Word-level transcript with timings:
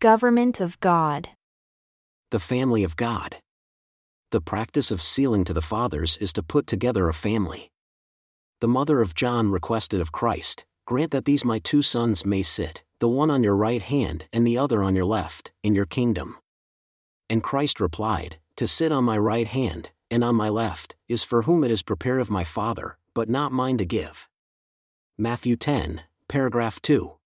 Government 0.00 0.60
of 0.60 0.78
God. 0.80 1.30
The 2.30 2.38
family 2.38 2.84
of 2.84 2.96
God. 2.96 3.36
The 4.30 4.42
practice 4.42 4.90
of 4.90 5.00
sealing 5.00 5.42
to 5.44 5.54
the 5.54 5.62
fathers 5.62 6.18
is 6.18 6.34
to 6.34 6.42
put 6.42 6.66
together 6.66 7.08
a 7.08 7.14
family. 7.14 7.70
The 8.60 8.68
mother 8.68 9.00
of 9.00 9.14
John 9.14 9.50
requested 9.50 10.02
of 10.02 10.12
Christ, 10.12 10.66
Grant 10.84 11.12
that 11.12 11.24
these 11.24 11.46
my 11.46 11.58
two 11.60 11.80
sons 11.80 12.26
may 12.26 12.42
sit, 12.42 12.84
the 12.98 13.08
one 13.08 13.30
on 13.30 13.42
your 13.42 13.56
right 13.56 13.80
hand 13.80 14.26
and 14.34 14.46
the 14.46 14.58
other 14.58 14.82
on 14.82 14.94
your 14.94 15.06
left, 15.06 15.52
in 15.62 15.74
your 15.74 15.86
kingdom. 15.86 16.36
And 17.30 17.42
Christ 17.42 17.80
replied, 17.80 18.36
To 18.56 18.66
sit 18.66 18.92
on 18.92 19.02
my 19.02 19.16
right 19.16 19.48
hand, 19.48 19.92
and 20.10 20.22
on 20.22 20.34
my 20.34 20.50
left, 20.50 20.94
is 21.08 21.24
for 21.24 21.42
whom 21.42 21.64
it 21.64 21.70
is 21.70 21.82
prepared 21.82 22.20
of 22.20 22.30
my 22.30 22.44
Father, 22.44 22.98
but 23.14 23.30
not 23.30 23.50
mine 23.50 23.78
to 23.78 23.86
give. 23.86 24.28
Matthew 25.16 25.56
10, 25.56 26.02
paragraph 26.28 26.82
2. 26.82 27.16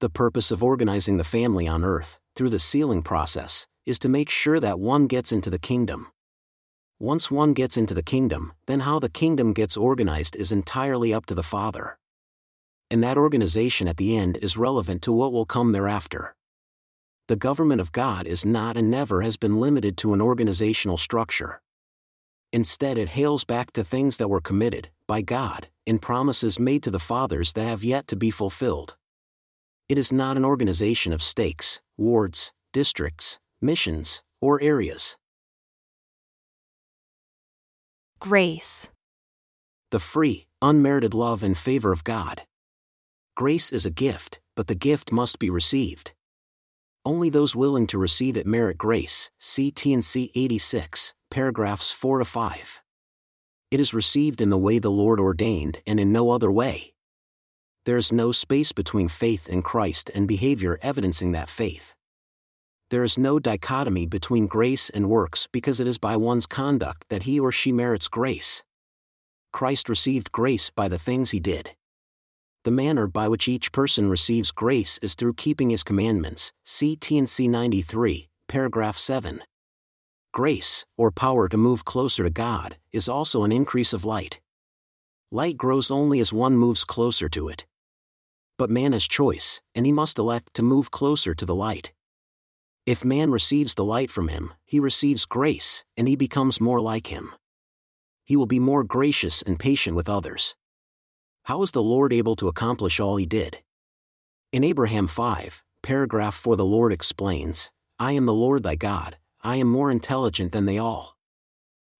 The 0.00 0.10
purpose 0.10 0.50
of 0.50 0.62
organizing 0.62 1.16
the 1.16 1.24
family 1.24 1.66
on 1.66 1.82
earth, 1.82 2.18
through 2.34 2.50
the 2.50 2.58
sealing 2.58 3.02
process, 3.02 3.66
is 3.86 3.98
to 4.00 4.10
make 4.10 4.28
sure 4.28 4.60
that 4.60 4.78
one 4.78 5.06
gets 5.06 5.32
into 5.32 5.48
the 5.48 5.58
kingdom. 5.58 6.08
Once 7.00 7.30
one 7.30 7.54
gets 7.54 7.78
into 7.78 7.94
the 7.94 8.02
kingdom, 8.02 8.52
then 8.66 8.80
how 8.80 8.98
the 8.98 9.08
kingdom 9.08 9.54
gets 9.54 9.74
organized 9.74 10.36
is 10.36 10.52
entirely 10.52 11.14
up 11.14 11.24
to 11.24 11.34
the 11.34 11.42
Father. 11.42 11.96
And 12.90 13.02
that 13.02 13.16
organization 13.16 13.88
at 13.88 13.96
the 13.96 14.14
end 14.14 14.36
is 14.42 14.58
relevant 14.58 15.00
to 15.02 15.12
what 15.12 15.32
will 15.32 15.46
come 15.46 15.72
thereafter. 15.72 16.36
The 17.28 17.36
government 17.36 17.80
of 17.80 17.90
God 17.90 18.26
is 18.26 18.44
not 18.44 18.76
and 18.76 18.90
never 18.90 19.22
has 19.22 19.38
been 19.38 19.60
limited 19.60 19.96
to 19.98 20.12
an 20.12 20.20
organizational 20.20 20.98
structure. 20.98 21.62
Instead, 22.52 22.98
it 22.98 23.08
hails 23.08 23.44
back 23.44 23.72
to 23.72 23.82
things 23.82 24.18
that 24.18 24.28
were 24.28 24.42
committed, 24.42 24.90
by 25.08 25.22
God, 25.22 25.68
in 25.86 25.98
promises 25.98 26.60
made 26.60 26.82
to 26.82 26.90
the 26.90 26.98
fathers 26.98 27.54
that 27.54 27.64
have 27.64 27.82
yet 27.82 28.06
to 28.08 28.16
be 28.16 28.30
fulfilled. 28.30 28.94
It 29.88 29.98
is 29.98 30.12
not 30.12 30.36
an 30.36 30.44
organization 30.44 31.12
of 31.12 31.22
stakes, 31.22 31.80
wards, 31.96 32.52
districts, 32.72 33.38
missions, 33.60 34.20
or 34.40 34.60
areas. 34.60 35.16
Grace. 38.18 38.90
The 39.92 40.00
free, 40.00 40.48
unmerited 40.60 41.14
love 41.14 41.44
and 41.44 41.56
favor 41.56 41.92
of 41.92 42.02
God. 42.02 42.42
Grace 43.36 43.70
is 43.70 43.86
a 43.86 43.90
gift, 43.90 44.40
but 44.56 44.66
the 44.66 44.74
gift 44.74 45.12
must 45.12 45.38
be 45.38 45.50
received. 45.50 46.12
Only 47.04 47.30
those 47.30 47.54
willing 47.54 47.86
to 47.88 47.98
receive 47.98 48.36
it 48.36 48.44
merit 48.44 48.78
grace. 48.78 49.30
T&C 49.40 50.32
86, 50.34 51.14
paragraphs 51.30 51.92
4 51.92 52.18
to 52.18 52.24
5. 52.24 52.82
It 53.70 53.78
is 53.78 53.94
received 53.94 54.40
in 54.40 54.50
the 54.50 54.58
way 54.58 54.80
the 54.80 54.90
Lord 54.90 55.20
ordained 55.20 55.80
and 55.86 56.00
in 56.00 56.10
no 56.10 56.30
other 56.30 56.50
way. 56.50 56.95
There 57.86 57.96
is 57.96 58.12
no 58.12 58.32
space 58.32 58.72
between 58.72 59.06
faith 59.06 59.48
in 59.48 59.62
Christ 59.62 60.10
and 60.12 60.26
behavior 60.26 60.76
evidencing 60.82 61.30
that 61.32 61.48
faith. 61.48 61.94
There 62.90 63.04
is 63.04 63.16
no 63.16 63.38
dichotomy 63.38 64.06
between 64.06 64.48
grace 64.48 64.90
and 64.90 65.08
works 65.08 65.46
because 65.52 65.78
it 65.78 65.86
is 65.86 65.96
by 65.96 66.16
one's 66.16 66.48
conduct 66.48 67.04
that 67.10 67.22
he 67.22 67.38
or 67.38 67.52
she 67.52 67.70
merits 67.70 68.08
grace. 68.08 68.64
Christ 69.52 69.88
received 69.88 70.32
grace 70.32 70.68
by 70.68 70.88
the 70.88 70.98
things 70.98 71.30
he 71.30 71.38
did. 71.38 71.76
The 72.64 72.72
manner 72.72 73.06
by 73.06 73.28
which 73.28 73.46
each 73.46 73.70
person 73.70 74.10
receives 74.10 74.50
grace 74.50 74.98
is 75.00 75.14
through 75.14 75.34
keeping 75.34 75.70
his 75.70 75.84
commandments. 75.84 76.52
See 76.64 76.96
T&C 76.96 77.46
93, 77.46 78.28
paragraph 78.48 78.98
7. 78.98 79.42
Grace, 80.32 80.84
or 80.98 81.12
power 81.12 81.48
to 81.48 81.56
move 81.56 81.84
closer 81.84 82.24
to 82.24 82.30
God, 82.30 82.78
is 82.90 83.08
also 83.08 83.44
an 83.44 83.52
increase 83.52 83.92
of 83.92 84.04
light. 84.04 84.40
Light 85.30 85.56
grows 85.56 85.88
only 85.88 86.18
as 86.18 86.32
one 86.32 86.56
moves 86.56 86.84
closer 86.84 87.28
to 87.28 87.48
it. 87.48 87.64
But 88.58 88.70
man 88.70 88.92
has 88.92 89.06
choice, 89.06 89.60
and 89.74 89.84
he 89.84 89.92
must 89.92 90.18
elect 90.18 90.54
to 90.54 90.62
move 90.62 90.90
closer 90.90 91.34
to 91.34 91.44
the 91.44 91.54
light. 91.54 91.92
If 92.86 93.04
man 93.04 93.30
receives 93.30 93.74
the 93.74 93.84
light 93.84 94.10
from 94.10 94.28
him, 94.28 94.54
he 94.64 94.78
receives 94.78 95.26
grace, 95.26 95.84
and 95.96 96.08
he 96.08 96.16
becomes 96.16 96.60
more 96.60 96.80
like 96.80 97.08
him. 97.08 97.34
He 98.24 98.36
will 98.36 98.46
be 98.46 98.60
more 98.60 98.84
gracious 98.84 99.42
and 99.42 99.58
patient 99.58 99.96
with 99.96 100.08
others. 100.08 100.54
How 101.44 101.62
is 101.62 101.72
the 101.72 101.82
Lord 101.82 102.12
able 102.12 102.36
to 102.36 102.48
accomplish 102.48 102.98
all 102.98 103.16
he 103.16 103.26
did? 103.26 103.58
In 104.52 104.64
Abraham 104.64 105.06
5, 105.06 105.62
paragraph 105.82 106.34
4, 106.34 106.56
the 106.56 106.64
Lord 106.64 106.92
explains 106.92 107.70
I 107.98 108.12
am 108.12 108.26
the 108.26 108.34
Lord 108.34 108.62
thy 108.62 108.74
God, 108.74 109.18
I 109.42 109.56
am 109.56 109.68
more 109.68 109.90
intelligent 109.90 110.52
than 110.52 110.66
they 110.66 110.78
all. 110.78 111.16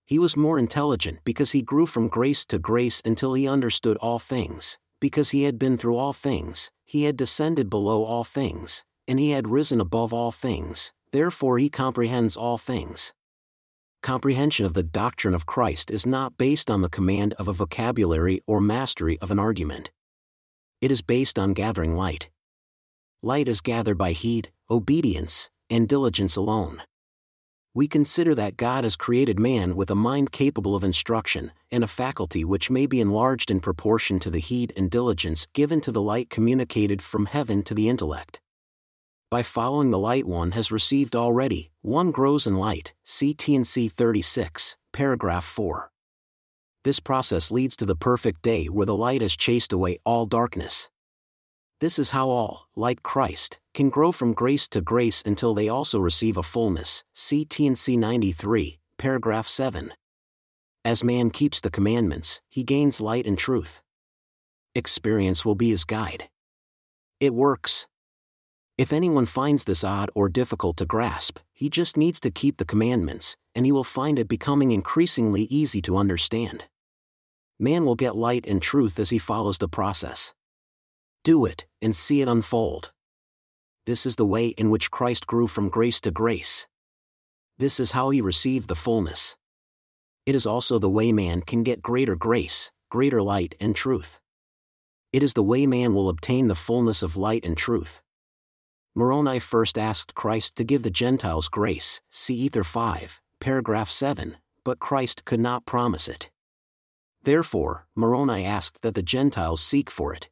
He 0.04 0.18
was 0.18 0.36
more 0.36 0.58
intelligent 0.58 1.18
because 1.24 1.52
he 1.52 1.62
grew 1.62 1.86
from 1.86 2.08
grace 2.08 2.44
to 2.46 2.58
grace 2.58 3.02
until 3.04 3.34
he 3.34 3.48
understood 3.48 3.96
all 3.96 4.18
things, 4.18 4.78
because 5.00 5.30
he 5.30 5.44
had 5.44 5.58
been 5.58 5.76
through 5.76 5.96
all 5.96 6.12
things, 6.12 6.70
he 6.84 7.04
had 7.04 7.16
descended 7.16 7.68
below 7.68 8.04
all 8.04 8.24
things, 8.24 8.84
and 9.06 9.18
he 9.18 9.30
had 9.30 9.48
risen 9.48 9.80
above 9.80 10.12
all 10.12 10.32
things, 10.32 10.92
therefore 11.12 11.58
he 11.58 11.68
comprehends 11.68 12.36
all 12.36 12.58
things. 12.58 13.12
Comprehension 14.02 14.64
of 14.64 14.74
the 14.74 14.82
doctrine 14.82 15.34
of 15.34 15.46
Christ 15.46 15.90
is 15.90 16.06
not 16.06 16.38
based 16.38 16.70
on 16.70 16.82
the 16.82 16.88
command 16.88 17.34
of 17.34 17.48
a 17.48 17.52
vocabulary 17.52 18.40
or 18.46 18.60
mastery 18.60 19.18
of 19.20 19.30
an 19.30 19.38
argument. 19.38 19.90
It 20.80 20.90
is 20.90 21.02
based 21.02 21.38
on 21.38 21.54
gathering 21.54 21.96
light. 21.96 22.30
Light 23.22 23.48
is 23.48 23.60
gathered 23.60 23.98
by 23.98 24.12
heed, 24.12 24.50
obedience, 24.70 25.50
and 25.68 25.88
diligence 25.88 26.36
alone 26.36 26.82
we 27.76 27.86
consider 27.86 28.34
that 28.34 28.56
God 28.56 28.84
has 28.84 28.96
created 28.96 29.38
man 29.38 29.76
with 29.76 29.90
a 29.90 29.94
mind 29.94 30.32
capable 30.32 30.74
of 30.74 30.82
instruction, 30.82 31.52
and 31.70 31.84
a 31.84 31.86
faculty 31.86 32.42
which 32.42 32.70
may 32.70 32.86
be 32.86 33.02
enlarged 33.02 33.50
in 33.50 33.60
proportion 33.60 34.18
to 34.20 34.30
the 34.30 34.38
heed 34.38 34.72
and 34.78 34.90
diligence 34.90 35.46
given 35.52 35.82
to 35.82 35.92
the 35.92 36.00
light 36.00 36.30
communicated 36.30 37.02
from 37.02 37.26
heaven 37.26 37.62
to 37.64 37.74
the 37.74 37.90
intellect. 37.90 38.40
By 39.30 39.42
following 39.42 39.90
the 39.90 39.98
light 39.98 40.24
one 40.24 40.52
has 40.52 40.72
received 40.72 41.14
already, 41.14 41.70
one 41.82 42.12
grows 42.12 42.46
in 42.46 42.56
light, 42.56 42.94
T&C 43.04 43.88
36, 43.88 44.78
paragraph 44.94 45.44
4. 45.44 45.90
This 46.82 46.98
process 46.98 47.50
leads 47.50 47.76
to 47.76 47.84
the 47.84 47.94
perfect 47.94 48.40
day 48.40 48.68
where 48.68 48.86
the 48.86 48.96
light 48.96 49.20
has 49.20 49.36
chased 49.36 49.74
away 49.74 49.98
all 50.02 50.24
darkness. 50.24 50.88
This 51.80 51.98
is 51.98 52.12
how 52.12 52.30
all, 52.30 52.68
like 52.74 53.02
Christ, 53.02 53.58
can 53.76 53.90
grow 53.90 54.10
from 54.10 54.32
grace 54.32 54.66
to 54.66 54.80
grace 54.80 55.22
until 55.26 55.52
they 55.52 55.68
also 55.68 56.00
receive 56.00 56.38
a 56.38 56.42
fullness. 56.42 57.04
See 57.14 57.44
T&C 57.44 57.94
93, 57.94 58.78
paragraph 58.96 59.46
7. 59.46 59.92
As 60.82 61.04
man 61.04 61.30
keeps 61.30 61.60
the 61.60 61.70
commandments, 61.70 62.40
he 62.48 62.64
gains 62.64 63.02
light 63.02 63.26
and 63.26 63.36
truth. 63.36 63.82
Experience 64.74 65.44
will 65.44 65.54
be 65.54 65.68
his 65.68 65.84
guide. 65.84 66.30
It 67.20 67.34
works. 67.34 67.86
If 68.78 68.94
anyone 68.94 69.26
finds 69.26 69.66
this 69.66 69.84
odd 69.84 70.10
or 70.14 70.30
difficult 70.30 70.78
to 70.78 70.86
grasp, 70.86 71.38
he 71.52 71.68
just 71.68 71.98
needs 71.98 72.18
to 72.20 72.30
keep 72.30 72.56
the 72.56 72.64
commandments, 72.64 73.36
and 73.54 73.66
he 73.66 73.72
will 73.72 73.84
find 73.84 74.18
it 74.18 74.26
becoming 74.26 74.70
increasingly 74.70 75.42
easy 75.50 75.82
to 75.82 75.98
understand. 75.98 76.64
Man 77.58 77.84
will 77.84 77.94
get 77.94 78.16
light 78.16 78.46
and 78.46 78.62
truth 78.62 78.98
as 78.98 79.10
he 79.10 79.18
follows 79.18 79.58
the 79.58 79.68
process. 79.68 80.32
Do 81.24 81.44
it, 81.44 81.66
and 81.82 81.94
see 81.94 82.22
it 82.22 82.28
unfold. 82.28 82.92
This 83.86 84.04
is 84.04 84.16
the 84.16 84.26
way 84.26 84.48
in 84.48 84.70
which 84.70 84.90
Christ 84.90 85.28
grew 85.28 85.46
from 85.46 85.68
grace 85.68 86.00
to 86.00 86.10
grace. 86.10 86.66
This 87.56 87.78
is 87.78 87.92
how 87.92 88.10
he 88.10 88.20
received 88.20 88.68
the 88.68 88.74
fullness. 88.74 89.36
It 90.26 90.34
is 90.34 90.44
also 90.44 90.80
the 90.80 90.90
way 90.90 91.12
man 91.12 91.40
can 91.40 91.62
get 91.62 91.82
greater 91.82 92.16
grace, 92.16 92.72
greater 92.90 93.22
light 93.22 93.54
and 93.60 93.76
truth. 93.76 94.18
It 95.12 95.22
is 95.22 95.34
the 95.34 95.42
way 95.42 95.66
man 95.66 95.94
will 95.94 96.08
obtain 96.08 96.48
the 96.48 96.56
fullness 96.56 97.00
of 97.00 97.16
light 97.16 97.44
and 97.44 97.56
truth. 97.56 98.02
Moroni 98.92 99.38
first 99.38 99.78
asked 99.78 100.16
Christ 100.16 100.56
to 100.56 100.64
give 100.64 100.82
the 100.82 100.90
Gentiles 100.90 101.48
grace, 101.48 102.00
see 102.10 102.34
Ether 102.34 102.64
5, 102.64 103.20
paragraph 103.40 103.88
7, 103.88 104.36
but 104.64 104.80
Christ 104.80 105.24
could 105.24 105.38
not 105.38 105.64
promise 105.64 106.08
it. 106.08 106.28
Therefore, 107.22 107.86
Moroni 107.94 108.44
asked 108.44 108.82
that 108.82 108.94
the 108.94 109.02
Gentiles 109.02 109.60
seek 109.60 109.90
for 109.90 110.12
it. 110.12 110.28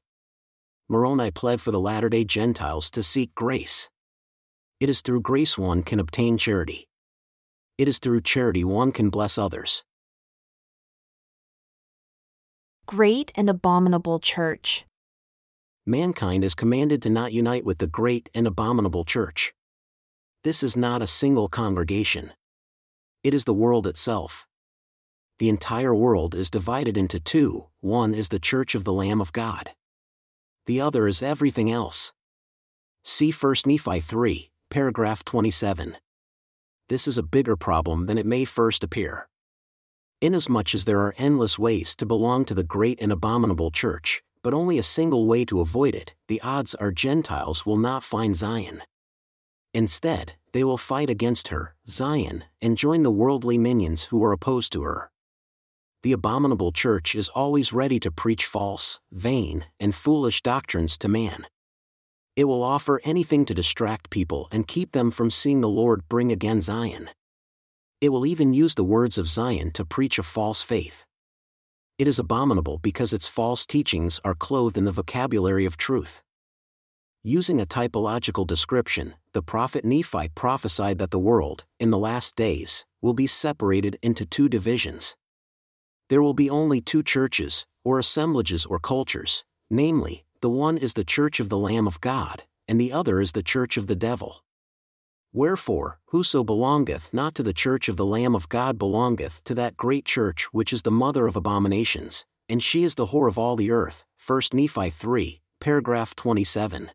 Moroni 0.87 1.31
pled 1.31 1.63
for 1.63 1.71
the 1.71 1.81
latter 1.81 2.11
day 2.11 2.25
Gentiles 2.25 2.91
to 2.91 3.03
seek 3.03 3.35
grace. 3.35 3.89
It 4.81 4.91
is 4.91 5.01
through 5.01 5.23
grace 5.23 5.57
one 5.57 5.83
can 5.83 5.99
obtain 5.99 6.37
charity. 6.37 6.89
It 7.79 7.89
is 7.89 7.99
through 7.99 8.21
charity 8.21 8.65
one 8.65 8.93
can 8.93 9.09
bless 9.09 9.39
others. 9.39 9.83
Great 12.87 13.33
and 13.35 13.49
abominable 13.49 14.21
church. 14.21 14.85
Mankind 15.87 16.45
is 16.45 16.55
commanded 16.55 17.01
to 17.03 17.11
not 17.11 17.33
unite 17.33 17.65
with 17.65 17.79
the 17.79 17.87
great 17.87 18.29
and 18.35 18.47
abominable 18.47 19.05
church. 19.05 19.55
This 20.43 20.63
is 20.63 20.77
not 20.77 21.01
a 21.01 21.07
single 21.07 21.49
congregation. 21.49 22.33
It 23.23 23.33
is 23.33 23.47
the 23.47 23.55
world 23.55 23.87
itself. 23.87 24.47
The 25.39 25.49
entire 25.49 25.95
world 25.95 26.35
is 26.35 26.51
divided 26.51 26.99
into 26.99 27.19
two 27.19 27.69
one 27.81 28.13
is 28.13 28.29
the 28.29 28.39
church 28.39 28.75
of 28.75 28.85
the 28.85 28.93
Lamb 28.93 29.23
of 29.23 29.33
God 29.33 29.71
the 30.67 30.81
other 30.81 31.07
is 31.07 31.23
everything 31.23 31.71
else. 31.71 32.13
See 33.05 33.31
1 33.31 33.55
Nephi 33.67 34.01
3, 34.01 34.51
paragraph 34.71 35.25
27. 35.25 35.97
This 36.89 37.07
is 37.07 37.19
a 37.19 37.23
bigger 37.23 37.57
problem 37.57 38.07
than 38.07 38.19
it 38.19 38.27
may 38.27 38.45
first 38.45 38.83
appear. 38.83 39.29
Inasmuch 40.21 40.75
as 40.75 40.85
there 40.85 41.01
are 41.01 41.15
endless 41.19 41.59
ways 41.59 41.95
to 41.97 42.07
belong 42.07 42.45
to 42.47 42.55
the 42.55 42.65
great 42.65 43.01
and 43.03 43.13
abominable 43.13 43.71
church, 43.71 44.23
but 44.43 44.55
only 44.55 44.79
a 44.79 44.83
single 44.83 45.27
way 45.27 45.45
to 45.45 45.61
avoid 45.61 45.95
it, 45.95 46.15
the 46.29 46.41
odds 46.41 46.75
are 46.75 46.93
Gentiles 46.93 47.67
will 47.67 47.77
not 47.77 48.05
find 48.05 48.37
Zion. 48.37 48.83
Instead, 49.75 50.35
they 50.53 50.63
will 50.63 50.79
fight 50.79 51.11
against 51.11 51.49
her, 51.49 51.75
Zion, 51.89 52.45
and 52.63 52.79
join 52.79 53.03
the 53.03 53.11
worldly 53.11 53.59
minions 53.59 54.05
who 54.05 54.23
are 54.23 54.33
opposed 54.33 54.73
to 54.73 54.83
her. 54.83 55.11
The 56.05 56.13
abominable 56.13 56.71
church 56.71 57.15
is 57.15 57.31
always 57.31 57.73
ready 57.73 57.99
to 58.01 58.11
preach 58.11 58.45
false, 58.45 59.01
vain, 59.11 59.65
and 59.81 59.95
foolish 59.95 60.43
doctrines 60.43 60.99
to 60.99 61.09
man. 61.09 61.47
It 62.37 62.45
will 62.45 62.63
offer 62.63 63.01
anything 63.05 63.47
to 63.47 63.55
distract 63.55 64.11
people 64.11 64.47
and 64.53 64.69
keep 64.69 64.93
them 64.93 65.11
from 65.11 65.31
seeing 65.31 65.63
the 65.63 65.69
Lord 65.71 66.07
bring 66.07 66.31
again 66.31 66.61
Zion. 66.61 67.09
It 68.03 68.11
will 68.11 68.27
even 68.27 68.53
use 68.53 68.75
the 68.75 68.85
words 68.85 69.17
of 69.17 69.27
Zion 69.27 69.71
to 69.71 69.87
preach 69.87 70.19
a 70.19 70.23
false 70.23 70.61
faith. 70.61 71.07
It 71.97 72.07
is 72.07 72.19
abominable 72.19 72.77
because 72.77 73.15
its 73.15 73.27
false 73.27 73.65
teachings 73.65 74.21
are 74.27 74.35
clothed 74.35 74.77
in 74.77 74.85
the 74.85 74.93
vocabulary 74.93 75.65
of 75.65 75.79
truth. 75.79 76.23
Using 77.23 77.63
a 77.63 77.65
typological 77.65 78.47
description, 78.47 79.15
the 79.33 79.41
prophet 79.41 79.87
Nephi 79.87 80.29
prophesied 80.35 80.99
that 80.99 81.13
the 81.13 81.19
world, 81.19 81.65
in 81.81 81.89
the 81.89 81.97
last 81.97 82.37
days, 82.37 82.85
will 83.01 83.15
be 83.15 83.27
separated 83.27 83.99
into 84.03 84.27
two 84.27 84.51
divisions. 84.51 85.17
There 86.09 86.23
will 86.23 86.35
be 86.35 86.51
only 86.51 86.81
two 86.81 87.03
churches, 87.03 87.67
or 87.85 87.99
assemblages 87.99 88.67
or 88.67 88.79
cultures, 88.79 89.45
namely, 89.71 90.25
the 90.41 90.51
one 90.51 90.77
is 90.77 90.95
the 90.95 91.05
church 91.05 91.41
of 91.41 91.49
the 91.49 91.59
Lamb 91.59 91.87
of 91.87 92.01
God, 92.01 92.43
and 92.69 92.81
the 92.81 92.93
other 92.93 93.21
is 93.21 93.33
the 93.33 93.43
church 93.43 93.77
of 93.77 93.87
the 93.87 93.97
devil. 93.97 94.45
Wherefore, 95.33 95.99
whoso 96.07 96.45
belongeth 96.45 97.13
not 97.13 97.35
to 97.35 97.43
the 97.43 97.53
church 97.53 97.89
of 97.89 97.97
the 97.97 98.05
Lamb 98.05 98.35
of 98.35 98.49
God 98.49 98.79
belongeth 98.79 99.43
to 99.45 99.55
that 99.57 99.77
great 99.77 100.05
church 100.05 100.45
which 100.53 100.73
is 100.73 100.83
the 100.83 100.91
mother 100.91 101.27
of 101.27 101.35
abominations, 101.35 102.25
and 102.49 102.63
she 102.63 102.85
is 102.85 102.95
the 102.95 103.07
whore 103.07 103.29
of 103.29 103.39
all 103.39 103.57
the 103.57 103.71
earth. 103.71 104.05
1 104.25 104.43
Nephi 104.53 104.91
3, 104.91 105.41
paragraph 105.61 106.15
27. 106.15 106.91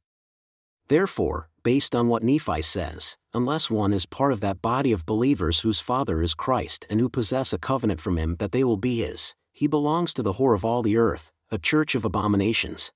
Therefore, 0.87 1.48
based 1.63 1.95
on 1.95 2.07
what 2.07 2.23
Nephi 2.23 2.61
says, 2.61 3.17
unless 3.33 3.69
one 3.69 3.93
is 3.93 4.05
part 4.05 4.31
of 4.33 4.41
that 4.41 4.61
body 4.61 4.91
of 4.91 5.05
believers 5.05 5.61
whose 5.61 5.79
father 5.79 6.21
is 6.21 6.33
Christ 6.33 6.85
and 6.89 6.99
who 6.99 7.09
possess 7.09 7.53
a 7.53 7.57
covenant 7.57 8.01
from 8.01 8.17
him 8.17 8.35
that 8.39 8.51
they 8.51 8.63
will 8.63 8.77
be 8.77 8.99
his, 8.99 9.35
he 9.51 9.67
belongs 9.67 10.13
to 10.13 10.23
the 10.23 10.33
whore 10.33 10.55
of 10.55 10.63
all 10.63 10.81
the 10.81 10.97
earth, 10.97 11.31
a 11.51 11.57
church 11.57 11.95
of 11.95 12.05
abominations. 12.05 12.91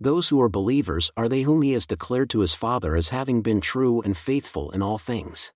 Those 0.00 0.28
who 0.28 0.40
are 0.40 0.48
believers 0.48 1.10
are 1.16 1.28
they 1.28 1.42
whom 1.42 1.62
he 1.62 1.72
has 1.72 1.86
declared 1.86 2.30
to 2.30 2.40
his 2.40 2.54
Father 2.54 2.96
as 2.96 3.10
having 3.10 3.42
been 3.42 3.60
true 3.60 4.00
and 4.02 4.16
faithful 4.16 4.70
in 4.70 4.82
all 4.82 4.98
things. 4.98 5.52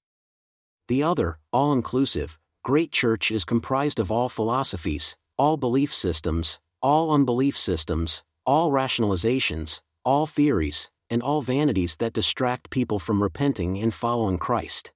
The 0.87 1.03
other, 1.03 1.39
all 1.53 1.73
inclusive, 1.73 2.39
great 2.63 2.93
church 2.93 3.31
is 3.31 3.45
comprised 3.45 3.99
of 3.99 4.11
all 4.11 4.29
philosophies, 4.29 5.17
all 5.37 5.57
belief 5.57 5.93
systems, 5.93 6.59
all 6.81 7.13
unbelief 7.13 7.59
systems, 7.59 8.23
all 8.47 8.71
rationalizations, 8.71 9.81
all 10.05 10.27
theories, 10.27 10.91
and 11.11 11.23
all 11.23 11.43
vanities 11.43 11.97
that 11.97 12.13
distract 12.13 12.71
people 12.71 12.99
from 12.99 13.23
repenting 13.23 13.79
and 13.79 13.93
following 13.95 14.39
Christ. 14.39 14.93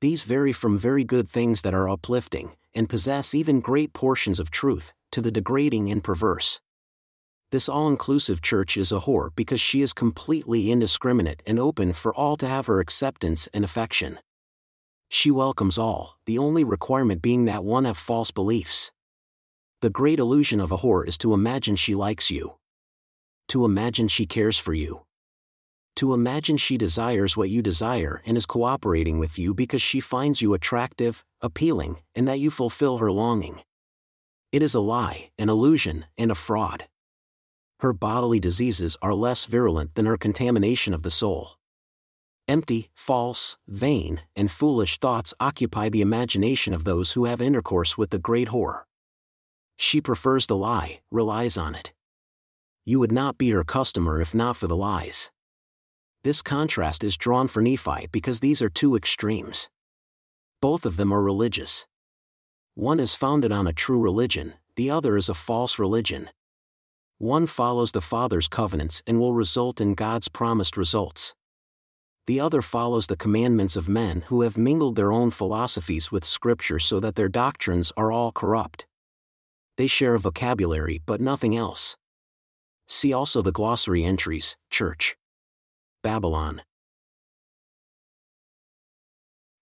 These 0.00 0.24
vary 0.24 0.52
from 0.52 0.78
very 0.78 1.04
good 1.04 1.28
things 1.28 1.62
that 1.62 1.74
are 1.74 1.88
uplifting, 1.88 2.52
and 2.74 2.88
possess 2.88 3.34
even 3.34 3.60
great 3.60 3.92
portions 3.92 4.38
of 4.38 4.50
truth, 4.50 4.92
to 5.12 5.20
the 5.20 5.30
degrading 5.30 5.90
and 5.90 6.02
perverse. 6.02 6.60
This 7.50 7.68
all 7.68 7.88
inclusive 7.88 8.42
church 8.42 8.76
is 8.76 8.90
a 8.90 9.00
whore 9.00 9.30
because 9.36 9.60
she 9.60 9.80
is 9.80 9.92
completely 9.92 10.70
indiscriminate 10.70 11.42
and 11.46 11.58
open 11.60 11.92
for 11.92 12.12
all 12.12 12.36
to 12.38 12.48
have 12.48 12.66
her 12.66 12.80
acceptance 12.80 13.48
and 13.54 13.64
affection. 13.64 14.18
She 15.08 15.30
welcomes 15.30 15.78
all, 15.78 16.18
the 16.26 16.36
only 16.36 16.64
requirement 16.64 17.22
being 17.22 17.44
that 17.44 17.62
one 17.62 17.84
have 17.84 17.96
false 17.96 18.32
beliefs. 18.32 18.90
The 19.80 19.90
great 19.90 20.18
illusion 20.18 20.60
of 20.60 20.72
a 20.72 20.78
whore 20.78 21.06
is 21.06 21.16
to 21.18 21.32
imagine 21.32 21.76
she 21.76 21.94
likes 21.94 22.30
you. 22.30 22.56
To 23.48 23.64
imagine 23.64 24.08
she 24.08 24.26
cares 24.26 24.58
for 24.58 24.74
you. 24.74 25.02
To 25.96 26.12
imagine 26.12 26.56
she 26.56 26.76
desires 26.76 27.36
what 27.36 27.50
you 27.50 27.62
desire 27.62 28.20
and 28.26 28.36
is 28.36 28.46
cooperating 28.46 29.18
with 29.18 29.38
you 29.38 29.54
because 29.54 29.82
she 29.82 30.00
finds 30.00 30.42
you 30.42 30.54
attractive, 30.54 31.24
appealing, 31.40 31.98
and 32.14 32.26
that 32.26 32.40
you 32.40 32.50
fulfill 32.50 32.98
her 32.98 33.12
longing. 33.12 33.62
It 34.50 34.62
is 34.62 34.74
a 34.74 34.80
lie, 34.80 35.30
an 35.38 35.48
illusion, 35.48 36.06
and 36.18 36.30
a 36.30 36.34
fraud 36.34 36.86
her 37.84 37.92
bodily 37.92 38.40
diseases 38.40 38.96
are 39.02 39.12
less 39.12 39.44
virulent 39.44 39.94
than 39.94 40.06
her 40.06 40.16
contamination 40.16 40.94
of 40.94 41.02
the 41.02 41.10
soul. 41.10 41.58
Empty, 42.48 42.88
false, 42.94 43.58
vain, 43.68 44.22
and 44.34 44.50
foolish 44.50 44.96
thoughts 44.96 45.34
occupy 45.38 45.90
the 45.90 46.00
imagination 46.00 46.72
of 46.72 46.84
those 46.84 47.12
who 47.12 47.26
have 47.26 47.42
intercourse 47.42 47.98
with 47.98 48.08
the 48.08 48.18
great 48.18 48.48
whore. 48.48 48.84
She 49.76 50.00
prefers 50.00 50.46
the 50.46 50.56
lie, 50.56 51.00
relies 51.10 51.58
on 51.58 51.74
it. 51.74 51.92
You 52.86 53.00
would 53.00 53.12
not 53.12 53.36
be 53.36 53.50
her 53.50 53.64
customer 53.64 54.18
if 54.18 54.34
not 54.34 54.56
for 54.56 54.66
the 54.66 54.76
lies. 54.76 55.30
This 56.24 56.40
contrast 56.40 57.04
is 57.04 57.18
drawn 57.18 57.48
for 57.48 57.60
Nephi 57.60 58.08
because 58.10 58.40
these 58.40 58.62
are 58.62 58.70
two 58.70 58.96
extremes. 58.96 59.68
Both 60.62 60.86
of 60.86 60.96
them 60.96 61.12
are 61.12 61.22
religious. 61.22 61.86
One 62.74 62.98
is 62.98 63.14
founded 63.14 63.52
on 63.52 63.66
a 63.66 63.74
true 63.74 64.00
religion, 64.00 64.54
the 64.76 64.88
other 64.88 65.18
is 65.18 65.28
a 65.28 65.34
false 65.34 65.78
religion. 65.78 66.30
One 67.18 67.46
follows 67.46 67.92
the 67.92 68.00
Father's 68.00 68.48
covenants 68.48 69.02
and 69.06 69.20
will 69.20 69.34
result 69.34 69.82
in 69.82 69.92
God's 69.92 70.28
promised 70.28 70.78
results. 70.78 71.34
The 72.26 72.40
other 72.40 72.62
follows 72.62 73.06
the 73.06 73.18
commandments 73.18 73.76
of 73.76 73.86
men 73.86 74.22
who 74.28 74.40
have 74.40 74.56
mingled 74.56 74.96
their 74.96 75.12
own 75.12 75.30
philosophies 75.30 76.10
with 76.10 76.24
Scripture 76.24 76.78
so 76.78 77.00
that 77.00 77.16
their 77.16 77.28
doctrines 77.28 77.92
are 77.98 78.10
all 78.10 78.32
corrupt. 78.32 78.86
They 79.76 79.88
share 79.88 80.14
a 80.14 80.20
vocabulary 80.20 81.02
but 81.04 81.20
nothing 81.20 81.54
else. 81.54 81.98
See 82.88 83.12
also 83.12 83.42
the 83.42 83.52
glossary 83.52 84.04
entries, 84.04 84.56
Church. 84.70 85.18
Babylon. 86.04 86.62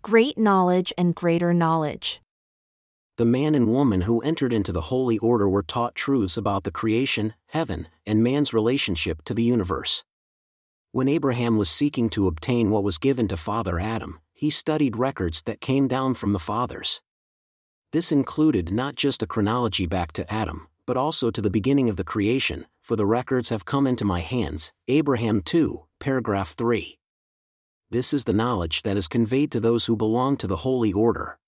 Great 0.02 0.36
knowledge 0.36 0.92
and 0.98 1.14
greater 1.14 1.54
knowledge 1.54 2.20
the 3.18 3.26
man 3.26 3.54
and 3.54 3.68
woman 3.68 4.00
who 4.00 4.20
entered 4.22 4.52
into 4.52 4.72
the 4.72 4.88
holy 4.90 5.18
order 5.18 5.48
were 5.48 5.62
taught 5.62 5.94
truths 5.94 6.36
about 6.36 6.64
the 6.64 6.72
creation, 6.72 7.34
heaven, 7.46 7.86
and 8.06 8.20
man's 8.20 8.54
relationship 8.54 9.22
to 9.22 9.32
the 9.32 9.44
universe. 9.44 10.02
When 10.90 11.08
Abraham 11.08 11.56
was 11.56 11.70
seeking 11.70 12.08
to 12.10 12.26
obtain 12.26 12.70
what 12.70 12.82
was 12.82 12.98
given 12.98 13.28
to 13.28 13.36
Father 13.36 13.78
Adam, 13.78 14.18
he 14.32 14.50
studied 14.50 14.96
records 14.96 15.42
that 15.42 15.60
came 15.60 15.88
down 15.88 16.14
from 16.14 16.32
the 16.32 16.40
fathers. 16.40 17.00
This 17.92 18.10
included 18.10 18.72
not 18.72 18.96
just 18.96 19.22
a 19.22 19.26
chronology 19.26 19.86
back 19.86 20.12
to 20.14 20.32
Adam, 20.32 20.66
but 20.86 20.96
also 20.96 21.30
to 21.30 21.40
the 21.40 21.50
beginning 21.50 21.88
of 21.88 21.96
the 21.96 22.04
creation, 22.04 22.66
for 22.80 22.96
the 22.96 23.06
records 23.06 23.50
have 23.50 23.66
come 23.66 23.86
into 23.86 24.04
my 24.04 24.20
hands, 24.20 24.72
Abraham 24.88 25.42
2, 25.42 25.84
paragraph 26.02 26.50
3. 26.50 26.98
This 27.90 28.12
is 28.12 28.24
the 28.24 28.34
knowledge 28.34 28.82
that 28.82 28.98
is 28.98 29.08
conveyed 29.08 29.50
to 29.52 29.60
those 29.60 29.86
who 29.86 29.96
belong 29.96 30.36
to 30.36 30.46
the 30.46 30.58
holy 30.58 30.92
order 30.92 31.38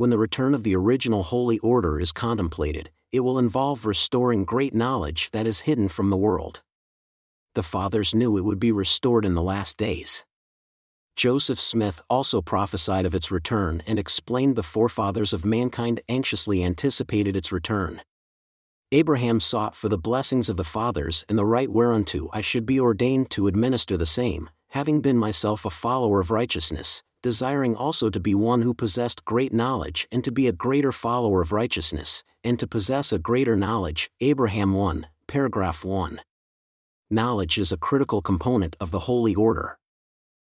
when 0.00 0.08
the 0.08 0.16
return 0.16 0.54
of 0.54 0.62
the 0.62 0.74
original 0.74 1.22
holy 1.22 1.58
order 1.58 2.00
is 2.00 2.10
contemplated, 2.10 2.90
it 3.12 3.20
will 3.20 3.38
involve 3.38 3.84
restoring 3.84 4.46
great 4.46 4.74
knowledge 4.74 5.30
that 5.32 5.46
is 5.46 5.60
hidden 5.68 5.90
from 5.90 6.08
the 6.08 6.16
world. 6.16 6.62
The 7.54 7.62
fathers 7.62 8.14
knew 8.14 8.38
it 8.38 8.44
would 8.46 8.58
be 8.58 8.72
restored 8.72 9.26
in 9.26 9.34
the 9.34 9.42
last 9.42 9.76
days. 9.76 10.24
Joseph 11.16 11.60
Smith 11.60 12.00
also 12.08 12.40
prophesied 12.40 13.04
of 13.04 13.14
its 13.14 13.30
return 13.30 13.82
and 13.86 13.98
explained 13.98 14.56
the 14.56 14.62
forefathers 14.62 15.34
of 15.34 15.44
mankind 15.44 16.00
anxiously 16.08 16.64
anticipated 16.64 17.36
its 17.36 17.52
return. 17.52 18.00
Abraham 18.92 19.38
sought 19.38 19.76
for 19.76 19.88
the 19.88 19.96
blessings 19.96 20.48
of 20.48 20.56
the 20.56 20.64
fathers 20.64 21.24
and 21.28 21.38
the 21.38 21.44
right 21.44 21.70
whereunto 21.70 22.28
I 22.32 22.40
should 22.40 22.66
be 22.66 22.80
ordained 22.80 23.30
to 23.30 23.46
administer 23.46 23.96
the 23.96 24.04
same, 24.04 24.50
having 24.70 25.00
been 25.00 25.16
myself 25.16 25.64
a 25.64 25.70
follower 25.70 26.18
of 26.18 26.32
righteousness, 26.32 27.04
desiring 27.22 27.76
also 27.76 28.10
to 28.10 28.18
be 28.18 28.34
one 28.34 28.62
who 28.62 28.74
possessed 28.74 29.24
great 29.24 29.52
knowledge 29.52 30.08
and 30.10 30.24
to 30.24 30.32
be 30.32 30.48
a 30.48 30.52
greater 30.52 30.90
follower 30.90 31.40
of 31.40 31.52
righteousness, 31.52 32.24
and 32.42 32.58
to 32.58 32.66
possess 32.66 33.12
a 33.12 33.18
greater 33.20 33.54
knowledge. 33.54 34.10
Abraham 34.20 34.74
1, 34.74 35.06
paragraph 35.28 35.84
1. 35.84 36.20
Knowledge 37.10 37.58
is 37.58 37.70
a 37.70 37.76
critical 37.76 38.20
component 38.20 38.74
of 38.80 38.90
the 38.90 39.00
holy 39.00 39.36
order. 39.36 39.78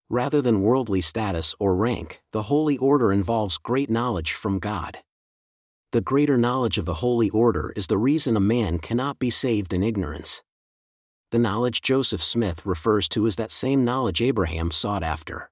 Rather 0.10 0.42
than 0.42 0.62
worldly 0.62 1.02
status 1.02 1.54
or 1.60 1.76
rank, 1.76 2.22
the 2.32 2.44
holy 2.44 2.78
order 2.78 3.12
involves 3.12 3.58
great 3.58 3.90
knowledge 3.90 4.32
from 4.32 4.58
God. 4.58 5.00
The 5.92 6.00
greater 6.00 6.38
knowledge 6.38 6.78
of 6.78 6.86
the 6.86 6.96
holy 6.96 7.30
order 7.32 7.74
is 7.76 7.88
the 7.88 7.98
reason 7.98 8.38
a 8.38 8.40
man 8.40 8.80
cannot 8.80 9.20
be 9.20 9.30
saved 9.30 9.74
in 9.74 9.84
ignorance. 9.84 10.42
The 11.32 11.40
knowledge 11.40 11.82
Joseph 11.82 12.24
Smith 12.24 12.66
refers 12.66 13.10
to 13.10 13.26
is 13.26 13.36
that 13.36 13.52
same 13.52 13.84
knowledge 13.84 14.22
Abraham 14.22 14.72
sought 14.72 15.04
after. 15.04 15.52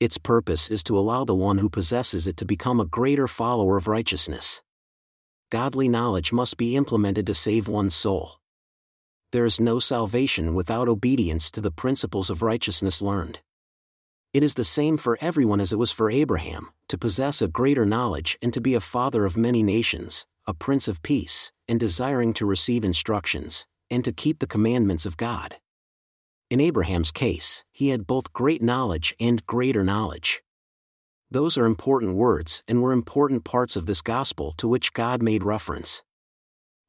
Its 0.00 0.18
purpose 0.18 0.70
is 0.70 0.84
to 0.84 0.98
allow 0.98 1.24
the 1.24 1.34
one 1.34 1.58
who 1.58 1.70
possesses 1.70 2.26
it 2.26 2.36
to 2.36 2.44
become 2.44 2.78
a 2.78 2.84
greater 2.84 3.26
follower 3.26 3.78
of 3.78 3.88
righteousness. 3.88 4.60
Godly 5.50 5.88
knowledge 5.88 6.30
must 6.30 6.58
be 6.58 6.76
implemented 6.76 7.26
to 7.26 7.32
save 7.32 7.68
one's 7.68 7.94
soul. 7.94 8.34
There 9.32 9.46
is 9.46 9.58
no 9.58 9.78
salvation 9.78 10.54
without 10.54 10.88
obedience 10.88 11.50
to 11.52 11.62
the 11.62 11.70
principles 11.70 12.28
of 12.28 12.42
righteousness 12.42 13.00
learned. 13.00 13.40
It 14.34 14.42
is 14.42 14.54
the 14.54 14.64
same 14.64 14.98
for 14.98 15.16
everyone 15.22 15.60
as 15.60 15.72
it 15.72 15.78
was 15.78 15.90
for 15.90 16.10
Abraham 16.10 16.68
to 16.88 16.98
possess 16.98 17.40
a 17.40 17.48
greater 17.48 17.86
knowledge 17.86 18.36
and 18.42 18.52
to 18.52 18.60
be 18.60 18.74
a 18.74 18.80
father 18.80 19.24
of 19.24 19.36
many 19.38 19.62
nations, 19.62 20.26
a 20.46 20.52
prince 20.52 20.86
of 20.86 21.02
peace, 21.02 21.50
and 21.66 21.80
desiring 21.80 22.34
to 22.34 22.44
receive 22.46 22.84
instructions, 22.84 23.66
and 23.90 24.04
to 24.04 24.12
keep 24.12 24.38
the 24.38 24.46
commandments 24.46 25.06
of 25.06 25.16
God. 25.16 25.56
In 26.50 26.60
Abraham's 26.60 27.10
case, 27.10 27.64
he 27.72 27.88
had 27.88 28.06
both 28.06 28.32
great 28.34 28.62
knowledge 28.62 29.14
and 29.18 29.46
greater 29.46 29.82
knowledge. 29.82 30.42
Those 31.30 31.56
are 31.56 31.66
important 31.66 32.16
words 32.16 32.62
and 32.68 32.82
were 32.82 32.92
important 32.92 33.44
parts 33.44 33.76
of 33.76 33.86
this 33.86 34.02
gospel 34.02 34.52
to 34.58 34.68
which 34.68 34.94
God 34.94 35.22
made 35.22 35.42
reference. 35.42 36.02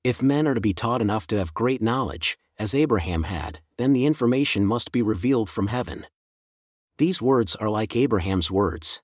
If 0.03 0.23
men 0.23 0.47
are 0.47 0.53
to 0.53 0.61
be 0.61 0.73
taught 0.73 1.01
enough 1.01 1.27
to 1.27 1.37
have 1.37 1.53
great 1.53 1.81
knowledge, 1.81 2.37
as 2.57 2.73
Abraham 2.73 3.23
had, 3.23 3.59
then 3.77 3.93
the 3.93 4.05
information 4.05 4.65
must 4.65 4.91
be 4.91 5.01
revealed 5.01 5.49
from 5.49 5.67
heaven. 5.67 6.05
These 6.99 7.21
words 7.21 7.55
are 7.55 7.69
like 7.69 7.95
Abraham's 7.95 8.51
words. 8.51 9.01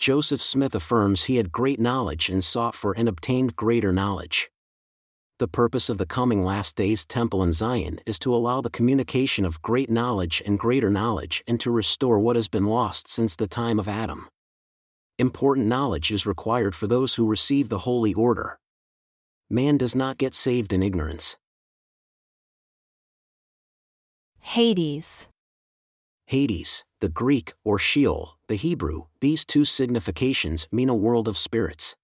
Joseph 0.00 0.42
Smith 0.42 0.74
affirms 0.74 1.24
he 1.24 1.36
had 1.36 1.52
great 1.52 1.78
knowledge 1.78 2.28
and 2.28 2.42
sought 2.42 2.74
for 2.74 2.92
and 2.98 3.08
obtained 3.08 3.54
greater 3.54 3.92
knowledge. 3.92 4.50
The 5.38 5.46
purpose 5.46 5.88
of 5.88 5.98
the 5.98 6.04
coming 6.04 6.42
last 6.42 6.74
days 6.74 7.06
temple 7.06 7.44
in 7.44 7.52
Zion 7.52 8.00
is 8.06 8.18
to 8.18 8.34
allow 8.34 8.60
the 8.60 8.70
communication 8.70 9.44
of 9.44 9.62
great 9.62 9.88
knowledge 9.88 10.42
and 10.44 10.58
greater 10.58 10.90
knowledge 10.90 11.44
and 11.46 11.60
to 11.60 11.70
restore 11.70 12.18
what 12.18 12.34
has 12.34 12.48
been 12.48 12.66
lost 12.66 13.06
since 13.06 13.36
the 13.36 13.46
time 13.46 13.78
of 13.78 13.86
Adam. 13.86 14.28
Important 15.16 15.68
knowledge 15.68 16.10
is 16.10 16.26
required 16.26 16.74
for 16.74 16.88
those 16.88 17.14
who 17.14 17.28
receive 17.28 17.68
the 17.68 17.86
holy 17.86 18.14
order. 18.14 18.58
Man 19.48 19.76
does 19.76 19.94
not 19.94 20.18
get 20.18 20.34
saved 20.34 20.72
in 20.72 20.82
ignorance. 20.82 21.36
Hades. 24.40 25.28
Hades, 26.26 26.84
the 27.00 27.08
Greek, 27.08 27.52
or 27.64 27.78
Sheol, 27.78 28.38
the 28.48 28.56
Hebrew, 28.56 29.06
these 29.20 29.44
two 29.44 29.64
significations 29.64 30.66
mean 30.72 30.88
a 30.88 30.94
world 30.94 31.28
of 31.28 31.36
spirits. 31.36 31.94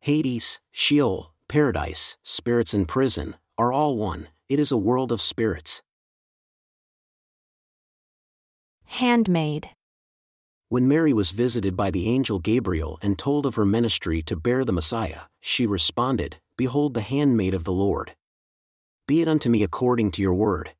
Hades, 0.00 0.60
Sheol, 0.72 1.32
paradise, 1.48 2.16
spirits 2.22 2.74
in 2.74 2.86
prison, 2.86 3.36
are 3.56 3.72
all 3.72 3.96
one, 3.96 4.28
it 4.48 4.58
is 4.58 4.72
a 4.72 4.76
world 4.76 5.12
of 5.12 5.20
spirits. 5.20 5.82
Handmaid. 8.84 9.70
When 10.68 10.88
Mary 10.88 11.12
was 11.12 11.30
visited 11.30 11.76
by 11.76 11.90
the 11.90 12.08
angel 12.08 12.40
Gabriel 12.40 12.98
and 13.02 13.18
told 13.18 13.46
of 13.46 13.54
her 13.54 13.64
ministry 13.64 14.22
to 14.22 14.36
bear 14.36 14.64
the 14.64 14.72
Messiah, 14.72 15.22
she 15.40 15.66
responded, 15.66 16.38
Behold 16.56 16.94
the 16.94 17.00
handmaid 17.00 17.54
of 17.54 17.64
the 17.64 17.72
Lord. 17.72 18.16
Be 19.06 19.20
it 19.20 19.28
unto 19.28 19.48
me 19.48 19.62
according 19.62 20.10
to 20.12 20.22
your 20.22 20.34
word. 20.34 20.72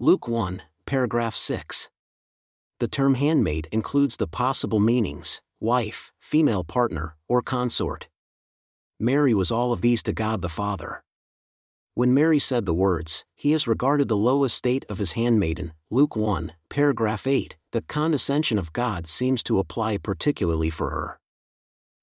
Luke 0.00 0.26
1, 0.26 0.62
paragraph 0.86 1.34
6. 1.36 1.90
The 2.82 2.88
term 2.88 3.14
handmaid 3.14 3.68
includes 3.70 4.16
the 4.16 4.26
possible 4.26 4.80
meanings 4.80 5.40
wife, 5.60 6.10
female 6.18 6.64
partner, 6.64 7.14
or 7.28 7.40
consort. 7.40 8.08
Mary 8.98 9.32
was 9.32 9.52
all 9.52 9.72
of 9.72 9.82
these 9.82 10.02
to 10.02 10.12
God 10.12 10.42
the 10.42 10.48
Father. 10.48 11.04
When 11.94 12.12
Mary 12.12 12.40
said 12.40 12.66
the 12.66 12.74
words, 12.74 13.24
He 13.36 13.52
has 13.52 13.68
regarded 13.68 14.08
the 14.08 14.16
low 14.16 14.42
estate 14.42 14.84
of 14.88 14.98
his 14.98 15.12
handmaiden, 15.12 15.74
Luke 15.90 16.16
1, 16.16 16.54
paragraph 16.70 17.24
8, 17.24 17.54
the 17.70 17.82
condescension 17.82 18.58
of 18.58 18.72
God 18.72 19.06
seems 19.06 19.44
to 19.44 19.60
apply 19.60 19.98
particularly 19.98 20.68
for 20.68 20.90
her. 20.90 21.20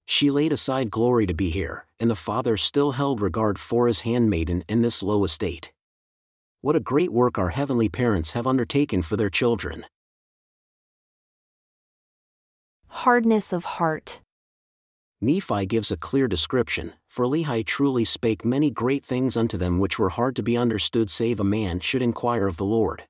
She 0.05 0.31
laid 0.31 0.53
aside 0.53 0.91
glory 0.91 1.27
to 1.27 1.33
be 1.33 1.49
here, 1.49 1.87
and 1.99 2.09
the 2.09 2.15
Father 2.15 2.55
still 2.55 2.93
held 2.93 3.19
regard 3.19 3.59
for 3.59 3.87
his 3.87 4.07
handmaiden 4.07 4.63
in 4.69 4.81
this 4.81 5.03
low 5.03 5.25
estate. 5.25 5.73
What 6.61 6.77
a 6.77 6.79
great 6.79 7.11
work 7.11 7.37
our 7.37 7.49
heavenly 7.49 7.89
parents 7.89 8.31
have 8.31 8.47
undertaken 8.47 9.01
for 9.01 9.17
their 9.17 9.29
children. 9.29 9.83
Hardness 13.05 13.53
of 13.53 13.63
heart. 13.63 14.19
Nephi 15.21 15.65
gives 15.67 15.89
a 15.89 15.95
clear 15.95 16.27
description, 16.27 16.95
for 17.07 17.23
Lehi 17.23 17.65
truly 17.65 18.03
spake 18.03 18.43
many 18.43 18.69
great 18.69 19.05
things 19.05 19.37
unto 19.37 19.57
them 19.57 19.79
which 19.79 19.97
were 19.97 20.09
hard 20.09 20.35
to 20.35 20.43
be 20.43 20.57
understood 20.57 21.09
save 21.09 21.39
a 21.39 21.45
man 21.45 21.79
should 21.79 22.01
inquire 22.01 22.45
of 22.45 22.57
the 22.57 22.65
Lord. 22.65 23.05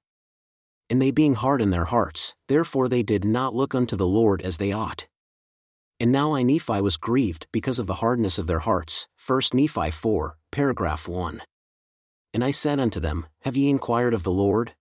And 0.92 1.02
they 1.02 1.10
being 1.10 1.34
hard 1.34 1.60
in 1.60 1.72
their 1.72 1.86
hearts, 1.86 2.36
therefore 2.48 2.88
they 2.88 3.02
did 3.02 3.26
not 3.26 3.56
look 3.56 3.74
unto 3.74 3.96
the 3.96 4.06
Lord 4.06 4.44
as 4.44 4.58
they 4.58 4.72
ought. 4.72 5.08
And 6.00 6.12
now 6.12 6.36
I 6.36 6.44
Nephi 6.44 6.82
was 6.82 6.96
grieved 6.96 7.48
because 7.52 7.80
of 7.80 7.88
the 7.88 7.96
hardness 8.06 8.38
of 8.38 8.46
their 8.46 8.60
hearts. 8.60 9.08
1 9.26 9.42
Nephi 9.56 9.90
4, 9.90 10.38
paragraph 10.52 11.08
1. 11.08 11.42
And 12.36 12.44
I 12.44 12.52
said 12.52 12.80
unto 12.80 13.00
them, 13.00 13.26
Have 13.42 13.58
ye 13.58 13.72
inquired 13.72 14.14
of 14.14 14.22
the 14.22 14.30
Lord? 14.30 14.76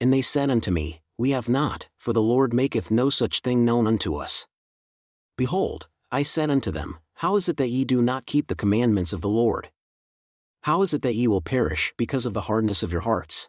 And 0.00 0.12
they 0.12 0.22
said 0.22 0.48
unto 0.48 0.70
me, 0.70 1.01
We 1.18 1.30
have 1.30 1.48
not, 1.48 1.88
for 1.98 2.12
the 2.12 2.22
Lord 2.22 2.54
maketh 2.54 2.90
no 2.90 3.10
such 3.10 3.40
thing 3.40 3.64
known 3.64 3.86
unto 3.86 4.16
us. 4.16 4.46
Behold, 5.36 5.88
I 6.10 6.22
said 6.22 6.50
unto 6.50 6.70
them, 6.70 6.98
How 7.14 7.36
is 7.36 7.48
it 7.48 7.56
that 7.58 7.68
ye 7.68 7.84
do 7.84 8.02
not 8.02 8.26
keep 8.26 8.48
the 8.48 8.54
commandments 8.54 9.12
of 9.12 9.20
the 9.20 9.28
Lord? 9.28 9.70
How 10.62 10.82
is 10.82 10.94
it 10.94 11.02
that 11.02 11.14
ye 11.14 11.26
will 11.26 11.40
perish 11.40 11.92
because 11.96 12.26
of 12.26 12.34
the 12.34 12.42
hardness 12.42 12.82
of 12.82 12.92
your 12.92 13.02
hearts? 13.02 13.48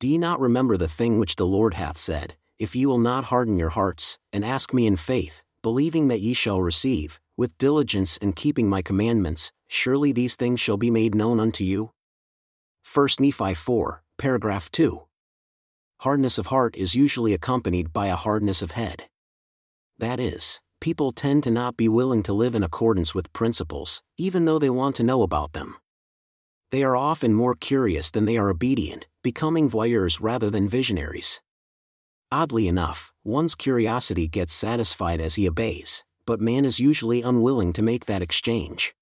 Do 0.00 0.08
ye 0.08 0.18
not 0.18 0.40
remember 0.40 0.76
the 0.76 0.88
thing 0.88 1.18
which 1.18 1.36
the 1.36 1.46
Lord 1.46 1.74
hath 1.74 1.98
said, 1.98 2.36
If 2.58 2.74
ye 2.74 2.86
will 2.86 2.98
not 2.98 3.24
harden 3.24 3.58
your 3.58 3.70
hearts, 3.70 4.18
and 4.32 4.44
ask 4.44 4.72
me 4.72 4.86
in 4.86 4.96
faith, 4.96 5.42
believing 5.62 6.08
that 6.08 6.20
ye 6.20 6.34
shall 6.34 6.60
receive, 6.60 7.20
with 7.36 7.56
diligence 7.58 8.18
and 8.18 8.36
keeping 8.36 8.68
my 8.68 8.82
commandments, 8.82 9.52
surely 9.68 10.12
these 10.12 10.36
things 10.36 10.60
shall 10.60 10.76
be 10.76 10.90
made 10.90 11.14
known 11.14 11.40
unto 11.40 11.64
you? 11.64 11.90
1 12.92 13.08
Nephi 13.20 13.54
4, 13.54 14.02
paragraph 14.18 14.70
2. 14.70 15.02
Hardness 16.04 16.36
of 16.36 16.48
heart 16.48 16.76
is 16.76 16.94
usually 16.94 17.32
accompanied 17.32 17.94
by 17.94 18.08
a 18.08 18.14
hardness 18.14 18.60
of 18.60 18.72
head. 18.72 19.04
That 19.96 20.20
is, 20.20 20.60
people 20.78 21.12
tend 21.12 21.44
to 21.44 21.50
not 21.50 21.78
be 21.78 21.88
willing 21.88 22.22
to 22.24 22.34
live 22.34 22.54
in 22.54 22.62
accordance 22.62 23.14
with 23.14 23.32
principles, 23.32 24.02
even 24.18 24.44
though 24.44 24.58
they 24.58 24.68
want 24.68 24.96
to 24.96 25.02
know 25.02 25.22
about 25.22 25.54
them. 25.54 25.76
They 26.70 26.82
are 26.82 26.94
often 26.94 27.32
more 27.32 27.54
curious 27.54 28.10
than 28.10 28.26
they 28.26 28.36
are 28.36 28.50
obedient, 28.50 29.06
becoming 29.22 29.70
voyeurs 29.70 30.18
rather 30.20 30.50
than 30.50 30.68
visionaries. 30.68 31.40
Oddly 32.30 32.68
enough, 32.68 33.10
one's 33.24 33.54
curiosity 33.54 34.28
gets 34.28 34.52
satisfied 34.52 35.22
as 35.22 35.36
he 35.36 35.48
obeys, 35.48 36.04
but 36.26 36.38
man 36.38 36.66
is 36.66 36.78
usually 36.78 37.22
unwilling 37.22 37.72
to 37.72 37.80
make 37.80 38.04
that 38.04 38.20
exchange. 38.20 38.94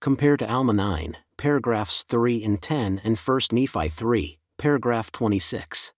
Compare 0.00 0.38
to 0.38 0.50
Alma 0.50 0.72
9, 0.72 1.18
paragraphs 1.36 2.02
3 2.02 2.42
and 2.42 2.62
10 2.62 3.02
and 3.04 3.18
1 3.18 3.40
Nephi 3.52 3.88
3, 3.90 4.38
paragraph 4.56 5.12
26. 5.12 5.93